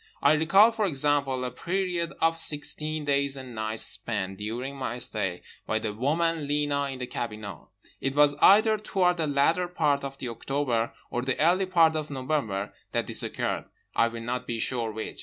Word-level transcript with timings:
I 0.23 0.33
recall, 0.33 0.71
for 0.71 0.87
example, 0.87 1.45
a 1.45 1.51
period 1.51 2.11
of 2.21 2.39
sixteen 2.39 3.05
days 3.05 3.37
and 3.37 3.53
nights 3.53 3.83
spent 3.83 4.39
(during 4.39 4.75
my 4.75 4.97
stay) 4.97 5.43
by 5.67 5.77
the 5.77 5.93
woman 5.93 6.47
Lena 6.47 6.85
in 6.85 6.97
the 6.97 7.05
cabinot. 7.05 7.67
It 7.99 8.15
was 8.15 8.33
either 8.41 8.79
toward 8.79 9.17
the 9.17 9.27
latter 9.27 9.67
part 9.67 10.03
of 10.03 10.17
October 10.19 10.91
or 11.11 11.21
the 11.21 11.39
early 11.39 11.67
part 11.67 11.95
of 11.95 12.09
November 12.09 12.73
that 12.93 13.05
this 13.05 13.21
occurred, 13.21 13.65
I 13.95 14.07
will 14.07 14.23
not 14.23 14.47
be 14.47 14.57
sure 14.59 14.91
which. 14.91 15.19